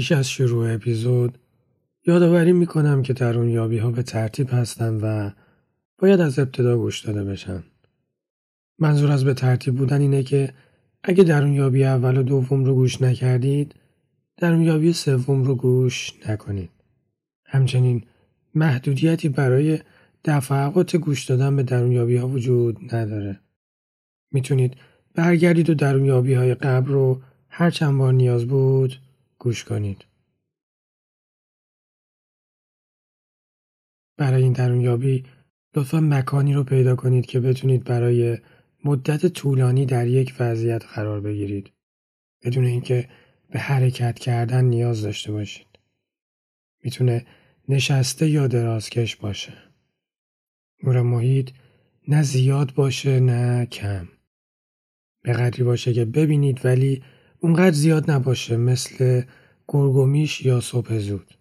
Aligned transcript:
پیش 0.00 0.12
از 0.12 0.30
شروع 0.30 0.74
اپیزود 0.74 1.38
یادآوری 2.06 2.52
می‌کنم 2.52 3.02
که 3.02 3.12
درون 3.12 3.48
یابی 3.48 3.78
ها 3.78 3.90
به 3.90 4.02
ترتیب 4.02 4.48
هستن 4.52 4.94
و 4.94 5.30
باید 5.98 6.20
از 6.20 6.38
ابتدا 6.38 6.76
گوش 6.76 7.00
داده 7.00 7.24
بشن. 7.24 7.62
منظور 8.78 9.10
از 9.10 9.24
به 9.24 9.34
ترتیب 9.34 9.74
بودن 9.74 10.00
اینه 10.00 10.22
که 10.22 10.52
اگه 11.02 11.24
درون 11.24 11.52
یابی 11.52 11.84
اول 11.84 12.16
و 12.16 12.22
دوم 12.22 12.64
رو 12.64 12.74
گوش 12.74 13.02
نکردید 13.02 13.74
درون 14.36 14.62
یابی 14.62 14.92
سوم 14.92 15.44
رو 15.44 15.54
گوش 15.54 16.12
نکنید. 16.28 16.70
همچنین 17.44 18.02
محدودیتی 18.54 19.28
برای 19.28 19.78
دفعات 20.24 20.96
گوش 20.96 21.24
دادن 21.24 21.56
به 21.56 21.62
درون 21.62 21.92
یابی 21.92 22.16
ها 22.16 22.28
وجود 22.28 22.94
نداره. 22.94 23.40
می‌تونید 24.32 24.76
برگردید 25.14 25.70
و 25.70 25.74
درون 25.74 26.04
یابی 26.04 26.34
های 26.34 26.54
قبل 26.54 26.92
رو 26.92 27.20
هر 27.48 27.70
چند 27.70 27.98
بار 27.98 28.12
نیاز 28.12 28.46
بود 28.46 29.00
گوش 29.40 29.64
کنید. 29.64 30.04
برای 34.16 34.42
این 34.42 34.52
درونیابی 34.52 35.24
لطفا 35.76 36.00
مکانی 36.00 36.54
رو 36.54 36.64
پیدا 36.64 36.96
کنید 36.96 37.26
که 37.26 37.40
بتونید 37.40 37.84
برای 37.84 38.38
مدت 38.84 39.26
طولانی 39.26 39.86
در 39.86 40.06
یک 40.06 40.34
وضعیت 40.40 40.84
قرار 40.84 41.20
بگیرید 41.20 41.72
بدون 42.42 42.64
اینکه 42.64 43.08
به 43.50 43.58
حرکت 43.58 44.18
کردن 44.18 44.64
نیاز 44.64 45.02
داشته 45.02 45.32
باشید. 45.32 45.66
می‌تونه 46.84 47.26
نشسته 47.68 48.28
یا 48.28 48.46
درازکش 48.46 49.16
باشه. 49.16 49.52
نور 50.82 51.02
محیط 51.02 51.50
نه 52.08 52.22
زیاد 52.22 52.74
باشه 52.74 53.20
نه 53.20 53.66
کم. 53.66 54.08
به 55.22 55.32
قدری 55.32 55.64
باشه 55.64 55.92
که 55.92 56.04
ببینید 56.04 56.64
ولی 56.64 57.02
اونقدر 57.40 57.70
زیاد 57.70 58.10
نباشه 58.10 58.56
مثل 58.56 59.22
گرگومیش 59.68 60.44
یا 60.44 60.60
صبح 60.60 60.98
زود. 60.98 61.34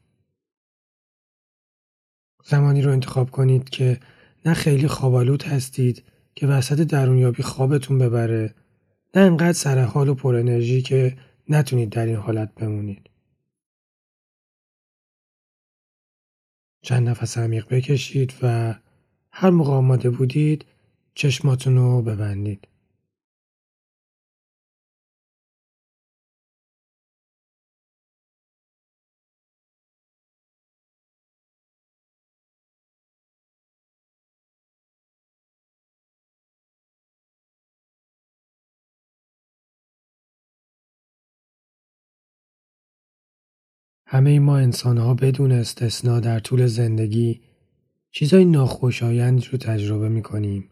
زمانی 2.46 2.82
رو 2.82 2.92
انتخاب 2.92 3.32
کنید 3.32 3.70
که 3.70 4.00
نه 4.46 4.54
خیلی 4.54 4.88
خوابالود 4.88 5.44
هستید 5.44 6.04
که 6.36 6.48
وسط 6.48 6.82
درونیابی 6.82 7.44
خوابتون 7.44 8.00
ببره 8.00 8.56
نه 9.16 9.22
انقدر 9.22 9.54
سر 9.54 9.84
حال 9.84 10.10
و 10.10 10.14
پر 10.14 10.36
انرژی 10.36 10.82
که 10.82 11.18
نتونید 11.50 11.90
در 11.90 12.06
این 12.06 12.16
حالت 12.16 12.56
بمونید. 12.56 13.10
چند 16.82 17.10
نفس 17.10 17.38
عمیق 17.38 17.68
بکشید 17.70 18.34
و 18.42 18.76
هر 19.32 19.50
موقع 19.50 19.72
آماده 19.72 20.10
بودید 20.10 20.66
چشماتون 21.14 21.76
رو 21.76 22.02
ببندید. 22.02 22.68
همه 44.12 44.40
ما 44.40 44.58
انسان 44.58 44.98
ها 44.98 45.14
بدون 45.14 45.52
استثنا 45.52 46.20
در 46.20 46.40
طول 46.40 46.68
زندگی 46.68 47.42
چیزای 48.12 48.46
ناخوشایند 48.46 49.46
رو 49.46 49.58
تجربه 49.58 50.10
می 50.10 50.22
کنیم 50.22 50.70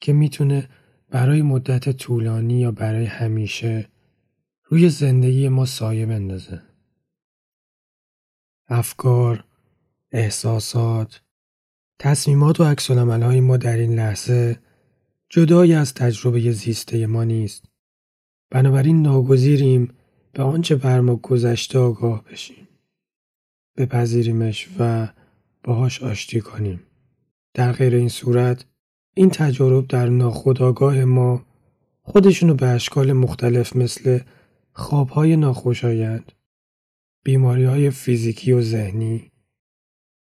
که 0.00 0.12
می‌تونه 0.12 0.68
برای 1.10 1.42
مدت 1.42 1.90
طولانی 1.90 2.60
یا 2.60 2.72
برای 2.72 3.04
همیشه 3.04 3.88
روی 4.64 4.88
زندگی 4.88 5.48
ما 5.48 5.66
سایه 5.66 6.06
بندازه. 6.06 6.62
افکار، 8.66 9.44
احساسات، 10.12 11.22
تصمیمات 11.98 12.60
و 12.60 12.64
عکس 12.64 12.90
های 12.90 13.40
ما 13.40 13.56
در 13.56 13.76
این 13.76 13.94
لحظه 13.94 14.58
جدای 15.28 15.74
از 15.74 15.94
تجربه 15.94 16.52
زیسته 16.52 17.06
ما 17.06 17.24
نیست. 17.24 17.64
بنابراین 18.50 19.02
ناگزیریم 19.02 19.97
به 20.32 20.42
آنچه 20.42 20.76
بر 20.76 21.00
ما 21.00 21.16
گذشته 21.16 21.78
آگاه 21.78 22.24
بشیم. 22.24 22.68
بپذیریمش 23.76 24.68
و 24.78 25.08
باهاش 25.62 26.02
آشتی 26.02 26.40
کنیم. 26.40 26.82
در 27.54 27.72
غیر 27.72 27.94
این 27.94 28.08
صورت 28.08 28.64
این 29.14 29.30
تجارب 29.30 29.86
در 29.86 30.08
ناخودآگاه 30.08 31.04
ما 31.04 31.46
خودشونو 32.02 32.54
به 32.54 32.66
اشکال 32.66 33.12
مختلف 33.12 33.76
مثل 33.76 34.20
خوابهای 34.72 35.36
ناخوشایند، 35.36 36.32
بیماری 37.24 37.64
های 37.64 37.90
فیزیکی 37.90 38.52
و 38.52 38.62
ذهنی، 38.62 39.32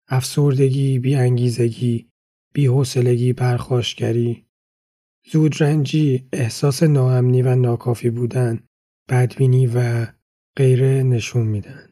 افسردگی، 0.08 0.98
بیانگیزگی، 0.98 2.10
بیحوصلگی، 2.52 3.32
پرخاشگری، 3.32 4.46
زودرنجی، 5.32 6.28
احساس 6.32 6.82
ناامنی 6.82 7.42
و 7.42 7.54
ناکافی 7.54 8.10
بودن، 8.10 8.65
بدبینی 9.08 9.66
و 9.66 10.06
غیره 10.56 11.02
نشون 11.02 11.46
میدن. 11.46 11.88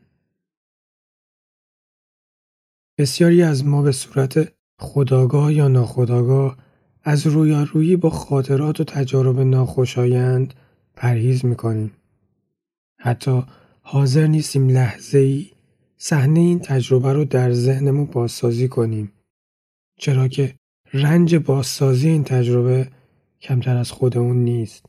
بسیاری 2.99 3.43
از 3.43 3.65
ما 3.67 3.83
به 3.83 3.93
صورت 3.93 4.53
خداگاه 4.79 5.55
یا 5.55 5.69
ناخداگاه 5.69 6.57
از 7.03 7.27
رویارویی 7.27 7.97
با 7.97 8.11
خاطرات 8.11 8.81
و 8.81 8.85
تجارب 8.85 9.41
ناخوشایند 9.41 10.55
پرهیز 10.95 11.45
می‌کنیم. 11.45 11.93
حتی 13.01 13.43
حاضر 13.81 14.27
نیستیم 14.27 14.69
لحظه 14.69 15.19
ای 15.19 15.51
صحنه 15.97 16.41
این 16.41 16.59
تجربه 16.59 17.13
رو 17.13 17.25
در 17.25 17.53
ذهنمون 17.53 18.05
بازسازی 18.05 18.69
کنیم. 18.69 19.13
چرا 19.99 20.29
که 20.29 20.55
رنج 20.93 21.35
بازسازی 21.35 22.09
این 22.09 22.25
تجربه 22.25 22.91
کمتر 23.41 23.77
از 23.77 23.91
خودمون 23.91 24.37
نیست. 24.37 24.87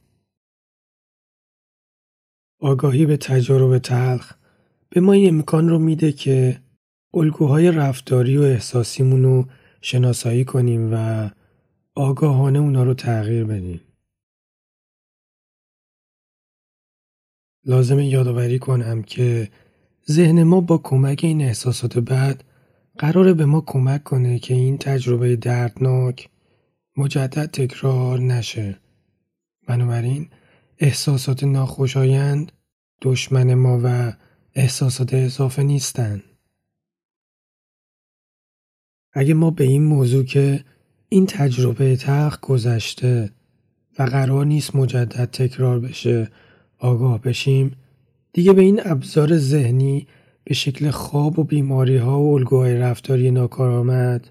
آگاهی 2.59 3.05
به 3.05 3.17
تجارب 3.17 3.77
تلخ 3.77 4.33
به 4.89 5.01
ما 5.01 5.13
این 5.13 5.29
امکان 5.29 5.69
رو 5.69 5.79
میده 5.79 6.11
که 6.11 6.61
الگوهای 7.13 7.71
رفتاری 7.71 8.37
و 8.37 8.41
احساسیمون 8.41 9.23
رو 9.23 9.45
شناسایی 9.81 10.45
کنیم 10.45 10.93
و 10.93 11.29
آگاهانه 11.95 12.59
اونا 12.59 12.83
رو 12.83 12.93
تغییر 12.93 13.45
بدیم. 13.45 13.81
لازم 17.65 17.99
یادآوری 17.99 18.59
کنم 18.59 19.03
که 19.03 19.49
ذهن 20.11 20.43
ما 20.43 20.61
با 20.61 20.77
کمک 20.77 21.19
این 21.23 21.41
احساسات 21.41 21.99
بعد 21.99 22.43
قراره 22.97 23.33
به 23.33 23.45
ما 23.45 23.61
کمک 23.61 24.03
کنه 24.03 24.39
که 24.39 24.53
این 24.53 24.77
تجربه 24.77 25.35
دردناک 25.35 26.29
مجدد 26.97 27.45
تکرار 27.45 28.19
نشه. 28.19 28.79
بنابراین 29.67 30.29
احساسات 30.79 31.43
ناخوشایند 31.43 32.51
دشمن 33.01 33.53
ما 33.53 33.81
و 33.83 34.13
احساسات 34.53 35.13
اضافه 35.13 35.63
نیستند. 35.63 36.23
اگه 39.13 39.33
ما 39.33 39.51
به 39.51 39.63
این 39.63 39.83
موضوع 39.83 40.23
که 40.23 40.65
این 41.09 41.25
تجربه 41.25 41.95
تلخ 41.95 42.39
گذشته 42.39 43.31
و 43.99 44.03
قرار 44.03 44.45
نیست 44.45 44.75
مجدد 44.75 45.25
تکرار 45.25 45.79
بشه 45.79 46.31
آگاه 46.77 47.21
بشیم 47.21 47.77
دیگه 48.33 48.53
به 48.53 48.61
این 48.61 48.81
ابزار 48.85 49.37
ذهنی 49.37 50.07
به 50.43 50.53
شکل 50.53 50.91
خواب 50.91 51.39
و 51.39 51.43
بیماری 51.43 51.97
ها 51.97 52.21
و 52.21 52.33
الگوهای 52.35 52.77
رفتاری 52.77 53.31
ناکارآمد 53.31 54.29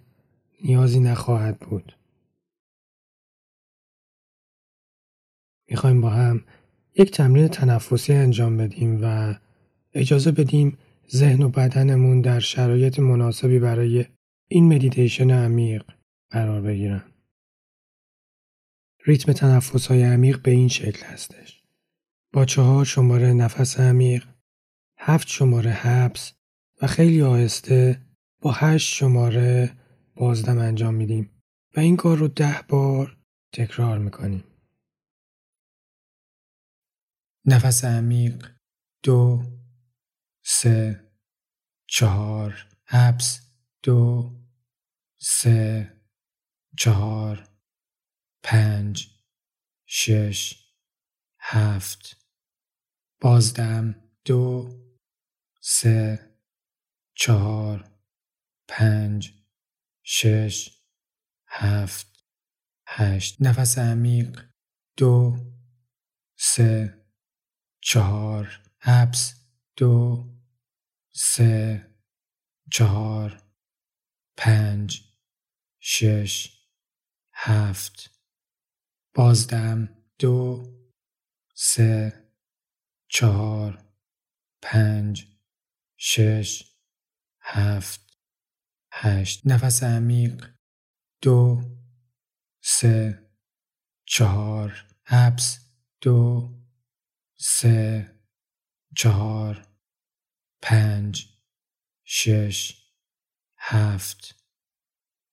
نیازی 0.64 1.00
نخواهد 1.00 1.58
بود. 1.58 1.96
می‌خوایم 5.69 6.00
با 6.00 6.10
هم 6.10 6.44
یک 6.96 7.11
تمرین 7.11 7.49
تنفسی 7.49 8.12
انجام 8.12 8.56
بدیم 8.56 8.99
و 9.02 9.35
اجازه 9.93 10.32
بدیم 10.32 10.79
ذهن 11.11 11.43
و 11.43 11.49
بدنمون 11.49 12.20
در 12.20 12.41
شرایط 12.41 12.99
مناسبی 12.99 13.58
برای 13.58 14.05
این 14.49 14.75
مدیتیشن 14.75 15.31
عمیق 15.31 15.85
قرار 16.31 16.61
بگیرن. 16.61 17.02
ریتم 19.06 19.32
تنفس 19.32 19.87
های 19.87 20.02
عمیق 20.02 20.43
به 20.43 20.50
این 20.50 20.69
شکل 20.69 21.06
هستش. 21.06 21.62
با 22.32 22.44
چهار 22.44 22.85
شماره 22.85 23.32
نفس 23.32 23.81
عمیق، 23.81 24.25
هفت 24.99 25.29
شماره 25.29 25.70
حبس 25.70 26.32
و 26.82 26.87
خیلی 26.87 27.23
آهسته 27.23 28.00
با 28.41 28.52
هشت 28.52 28.94
شماره 28.94 29.70
بازدم 30.17 30.58
انجام 30.58 30.94
میدیم 30.94 31.31
و 31.76 31.81
این 31.81 31.96
کار 31.96 32.17
رو 32.17 32.29
ده 32.29 32.61
بار 32.69 33.17
تکرار 33.52 33.99
می‌کنیم. 33.99 34.44
نفس 37.46 37.85
عمیق 37.85 38.50
دو 39.02 39.43
سه 40.44 41.11
چهار 41.87 42.69
حبس 42.85 43.41
دو 43.82 44.32
سه 45.19 45.93
چهار 46.79 47.49
پنج 48.43 49.08
شش 49.87 50.64
هفت. 51.41 52.26
بازدم 53.20 53.94
دو 54.25 54.70
سه 55.61 56.31
چهار 57.14 57.91
پنج 58.69 59.32
شش 60.02 60.82
هفت 61.46 62.25
هشت. 62.88 63.37
نفس 63.43 63.79
عمیق 63.79 64.44
دو 64.96 65.37
سه 66.37 67.03
چهار 67.86 68.60
حبس 68.78 69.34
دو 69.76 70.25
سه 71.12 71.86
چهار 72.72 73.42
پنج 74.36 75.02
شش 75.81 76.60
هفت. 77.34 78.10
بازدم 79.14 79.88
دو 80.19 80.64
سه 81.54 82.25
چهار 83.08 83.84
پنج 84.62 85.26
شش 85.96 86.76
هفت 87.40 88.19
هشت. 88.92 89.46
نفس 89.46 89.82
عمیق 89.82 90.50
دو 91.22 91.62
سه 92.62 93.31
چهار 94.04 94.86
حبس 95.04 95.58
دو 96.00 96.63
سه 97.46 98.11
چهار 98.96 99.69
پنج 100.62 101.26
شش 102.05 102.82
هفت. 103.58 104.44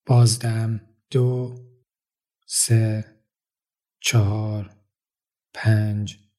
بازدم 0.05 0.95
دو 1.11 1.65
سه 2.45 3.21
چهار 3.99 4.83
پنج 5.53 6.29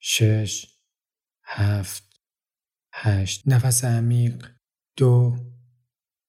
شش 0.00 0.78
هفت 1.44 2.20
هشت. 2.92 3.42
نفس 3.48 3.84
عمیق 3.84 4.50
دو 4.96 5.36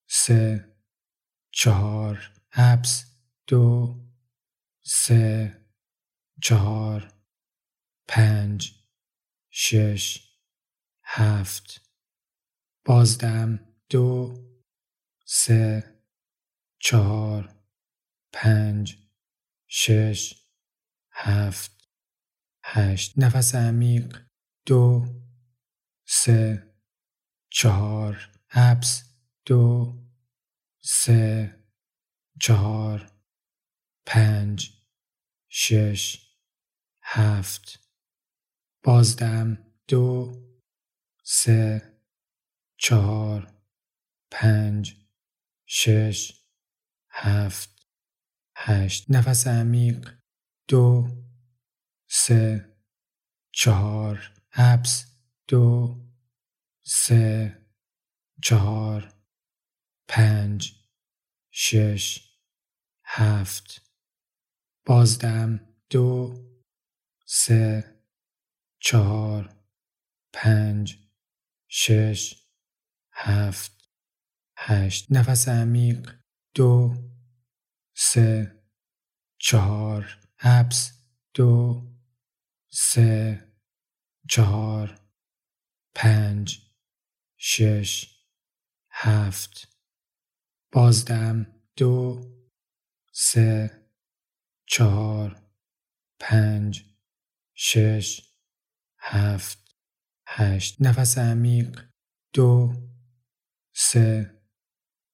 سه 0.08 0.76
چهار. 1.52 2.34
حبس 2.50 3.06
دو 3.48 3.96
سه 4.84 5.58
چهار 6.42 7.14
پنج. 8.08 8.83
شش 9.56 10.34
هفت 11.04 11.82
بازدم 12.86 13.60
دو 13.90 14.34
سه 15.26 16.00
چهار 16.80 17.56
پنج 18.34 18.98
شش 19.68 20.46
هفت 21.12 21.90
هشت. 22.64 23.14
نفس 23.18 23.56
عمیق 23.56 24.22
دو 24.66 25.06
سه 26.06 26.74
چهار. 27.50 28.30
حبس 28.48 29.04
دو 29.46 29.98
سه 30.82 31.56
چهار 32.42 33.12
پنج 34.06 34.72
شش 35.50 36.28
هفت. 37.04 37.83
بازدم 38.86 39.58
دو 39.88 40.34
سه 41.24 41.94
چهار 42.78 43.54
پنج 44.32 45.08
شش 45.66 46.46
هفت 47.10 47.70
هشت. 48.58 49.06
نفس 49.10 49.48
عمیق. 49.48 50.14
دو 50.68 51.08
سه 52.10 52.76
چهار. 53.52 54.34
حبس. 54.50 55.06
دو 55.48 55.98
سه 56.86 57.58
چهار 58.44 59.14
پنج 60.08 60.74
شش 61.52 62.34
هفت. 63.06 63.82
بازدم 64.86 65.76
دو 65.90 66.36
سه 67.26 67.93
چهار 68.86 69.56
پنج 70.34 70.98
شش 71.68 72.48
هفت 73.14 73.90
هشت. 74.58 75.08
نفس 75.10 75.48
عمیق. 75.48 76.16
دو 76.56 76.94
سه 77.96 78.64
چهار. 79.38 80.20
حبس. 80.38 80.92
دو 81.34 81.84
سه 82.72 83.48
چهار 84.30 85.00
پنج 85.96 86.72
شش 87.38 88.24
هفت. 88.92 89.78
بازدم 90.72 91.46
دو 91.78 92.22
سه 93.12 93.82
چهار 94.66 95.44
پنج 96.20 96.86
شش 97.54 98.33
هفت 99.06 99.76
هشت. 100.28 100.82
نفس 100.82 101.18
عمیق. 101.18 101.82
دو 102.34 102.74
سه 103.76 104.42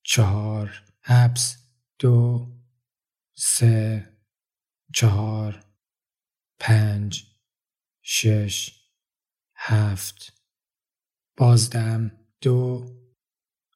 چهار. 0.03 0.83
حبس. 1.01 1.57
دو 1.99 2.47
سه 3.33 4.09
چهار. 4.93 5.65
پنج 6.59 7.25
شش 8.01 8.89
هفت. 9.55 10.33
بازدم 11.37 12.11
دو 12.41 12.85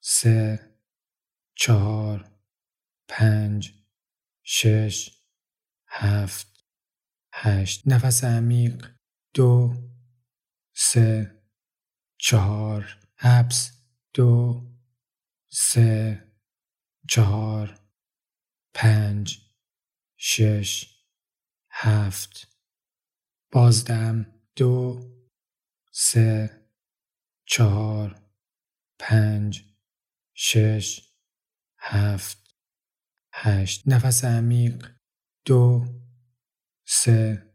سه 0.01 0.69
چهار 1.55 2.31
پنج 3.07 3.73
شش 4.43 5.21
هفت 5.87 6.65
هشت. 7.33 7.87
نفس 7.87 8.23
عمیق. 8.23 8.95
دو 9.33 9.73
سه 10.89 11.41
چهار 12.17 12.99
حبس 13.15 13.71
دو 14.13 14.63
سه 15.49 16.23
چهار 17.09 17.79
پنج 18.73 19.39
شش 20.17 20.99
هفت. 21.71 22.57
بازدم 23.51 24.25
دو 24.55 25.01
سه 25.91 26.61
چهار 27.45 28.21
پنج 28.99 29.65
شش 30.33 31.11
هفت 31.77 32.55
هشت. 33.33 33.83
نفس 33.87 34.25
عمیق 34.25 34.91
دو 35.45 35.85
سه 36.85 37.53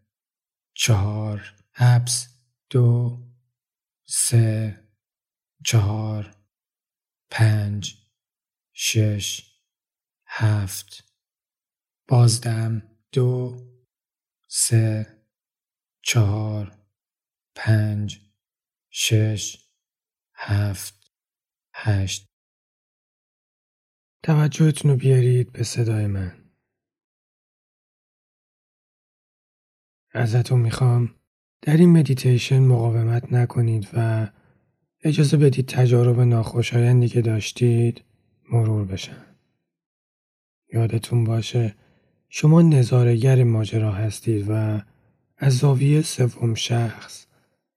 چهار 0.74 1.54
حبس. 1.72 2.37
دو 2.70 3.18
سه 4.06 4.88
چهار 5.64 6.36
پنج 7.30 8.08
شش 8.72 9.60
هفت. 10.26 11.14
بازدم 12.08 12.82
دو 13.12 13.56
سه 14.48 15.18
چهار 16.02 16.78
پنج 17.54 18.32
شش 18.90 19.68
هفت 20.34 21.12
هشت. 21.74 22.26
توجهتون 24.22 24.90
رو 24.90 24.96
بیارید 24.96 25.52
به 25.52 25.62
صدای 25.62 26.06
من. 26.06 26.50
ازتون 30.10 30.60
می‌خوام 30.60 31.17
در 31.62 31.76
این 31.76 31.90
مدیتیشن 31.90 32.58
مقاومت 32.58 33.32
نکنید 33.32 33.88
و 33.92 34.28
اجازه 35.04 35.36
بدید 35.36 35.66
تجارب 35.66 36.20
ناخوشایندی 36.20 37.08
که 37.08 37.22
داشتید 37.22 38.04
مرور 38.52 38.84
بشن. 38.84 39.24
یادتون 40.72 41.24
باشه 41.24 41.74
شما 42.28 42.62
نظارگر 42.62 43.44
ماجرا 43.44 43.92
هستید 43.92 44.46
و 44.48 44.82
از 45.36 45.58
زاویه 45.58 46.02
سوم 46.02 46.54
شخص 46.54 47.26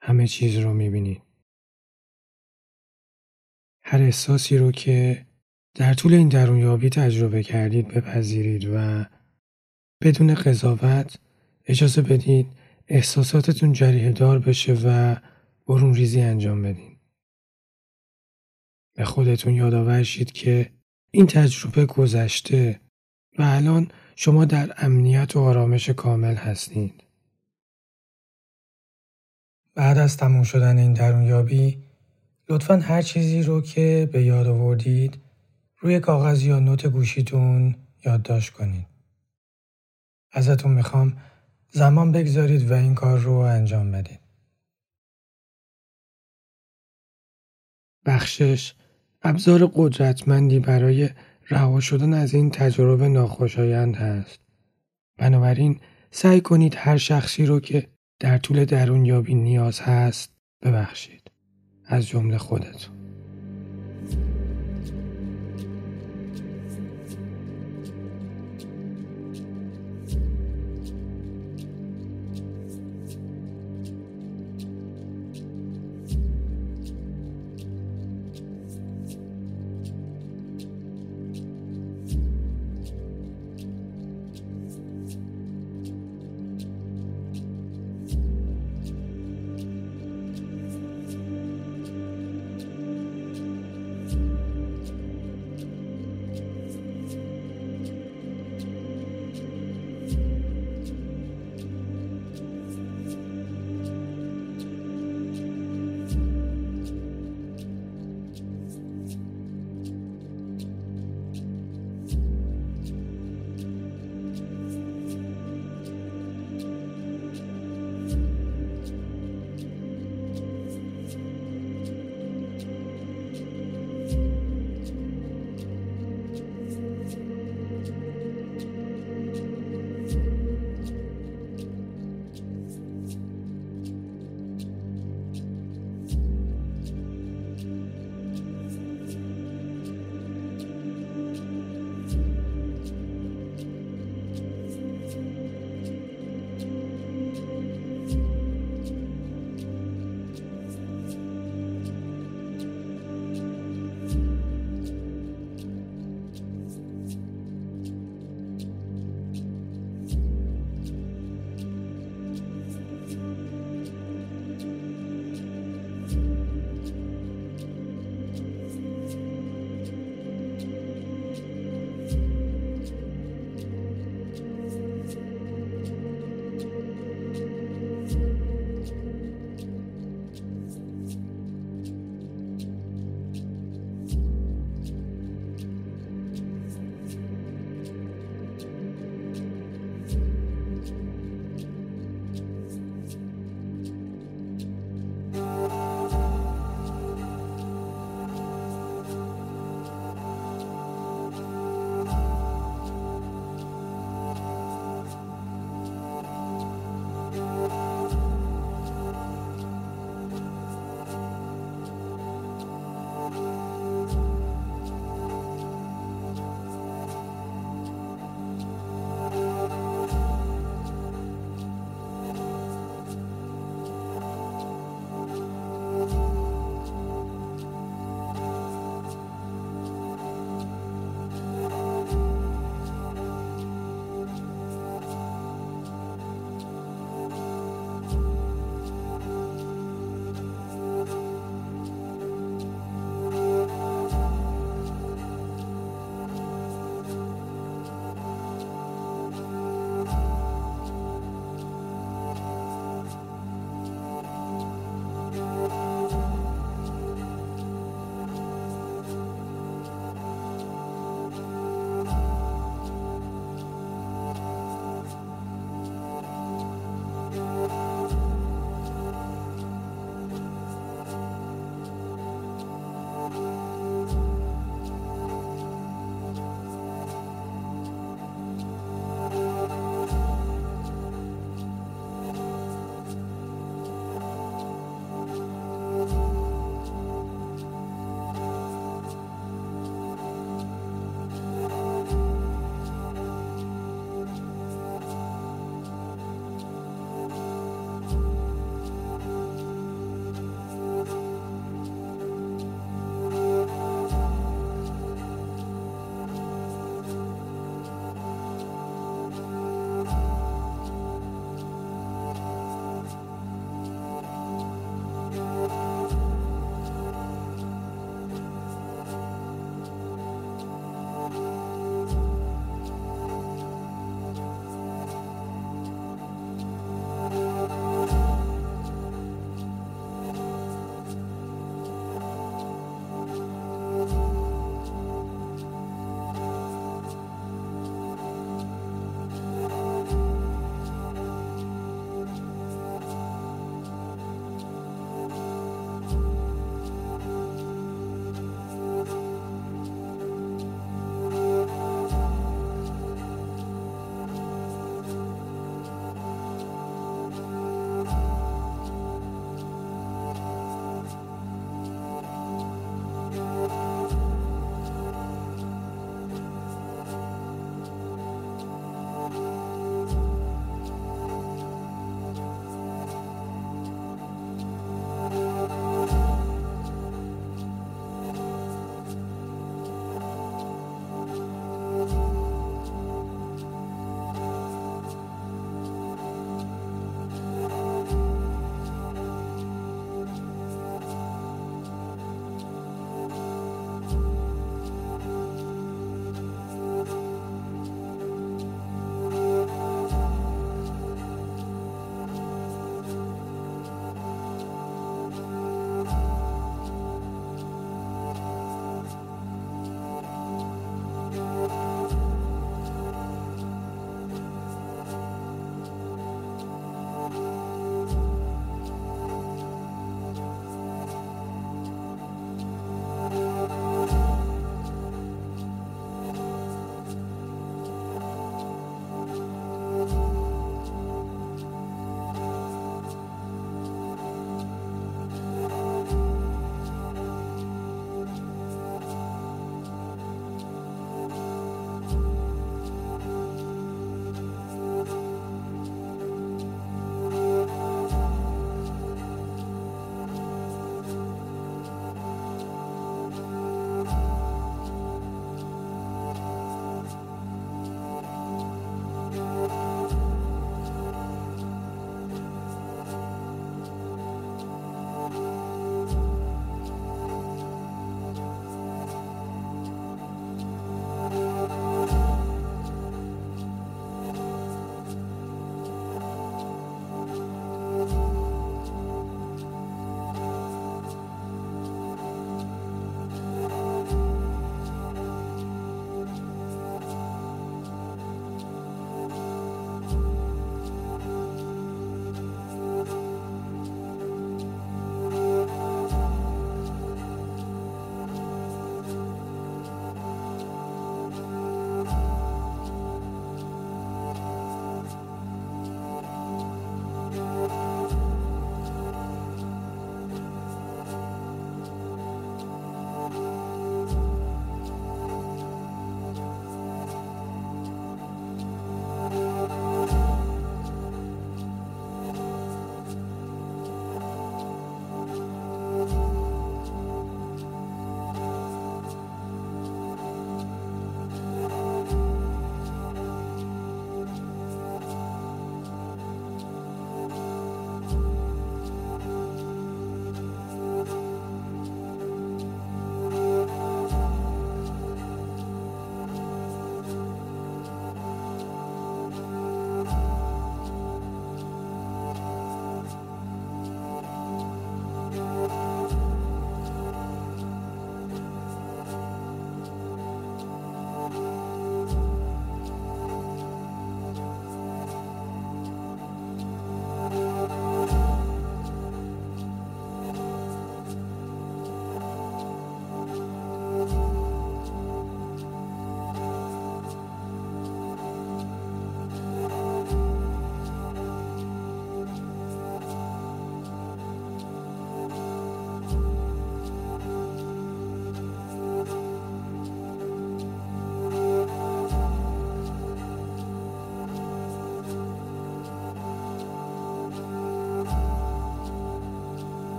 همه 0.00 0.26
چیز 0.26 0.58
رو 0.58 0.74
می‌بینید. 0.74 1.22
هر 3.82 4.02
احساسی 4.02 4.58
رو 4.58 4.72
که 4.72 5.26
در 5.74 5.94
طول 5.94 6.14
این 6.14 6.28
درونیابی 6.28 6.90
تجربه 6.90 7.42
کردید 7.42 7.88
بپذیرید 7.88 8.70
و 8.74 9.04
بدون 10.00 10.34
قضاوت 10.34 11.18
اجازه 11.66 12.02
بدید 12.02 12.46
احساساتتون 12.88 13.72
جریه 13.72 14.12
دار 14.12 14.38
بشه 14.38 14.74
و 14.84 15.16
برون 15.66 15.94
ریزی 15.94 16.20
انجام 16.20 16.62
بدین. 16.62 16.96
به 18.94 19.04
خودتون 19.04 19.54
یادآور 19.54 20.02
شید 20.02 20.32
که 20.32 20.72
این 21.10 21.26
تجربه 21.26 21.86
گذشته 21.86 22.80
و 23.38 23.42
الان 23.42 23.90
شما 24.16 24.44
در 24.44 24.74
امنیت 24.76 25.36
و 25.36 25.40
آرامش 25.40 25.88
کامل 25.88 26.34
هستید. 26.34 27.04
بعد 29.74 29.98
از 29.98 30.16
تموم 30.16 30.42
شدن 30.42 30.78
این 30.78 30.92
درونیابی 30.92 31.84
لطفا 32.48 32.76
هر 32.76 33.02
چیزی 33.02 33.42
رو 33.42 33.60
که 33.60 34.08
به 34.12 34.22
یاد 34.22 34.46
آوردید 34.46 35.18
روی 35.78 36.00
کاغذ 36.00 36.42
یا 36.42 36.58
نوت 36.58 36.86
گوشیتون 36.86 37.76
یادداشت 38.04 38.52
کنید. 38.52 38.86
ازتون 40.32 40.72
می‌خوام 40.72 41.16
زمان 41.76 42.12
بگذارید 42.12 42.70
و 42.70 42.74
این 42.74 42.94
کار 42.94 43.18
رو 43.18 43.32
انجام 43.32 43.92
بدید. 43.92 44.20
بخشش 48.06 48.74
ابزار 49.22 49.70
قدرتمندی 49.74 50.58
برای 50.58 51.10
رها 51.50 51.80
شدن 51.80 52.14
از 52.14 52.34
این 52.34 52.50
تجربه 52.50 53.08
ناخوشایند 53.08 53.96
هست. 53.96 54.40
بنابراین 55.18 55.80
سعی 56.10 56.40
کنید 56.40 56.74
هر 56.76 56.96
شخصی 56.96 57.46
رو 57.46 57.60
که 57.60 57.88
در 58.20 58.38
طول 58.38 58.64
درون 58.64 59.04
یابی 59.04 59.34
نیاز 59.34 59.80
هست 59.80 60.32
ببخشید. 60.62 61.30
از 61.84 62.06
جمله 62.08 62.38
خودتون. 62.38 63.03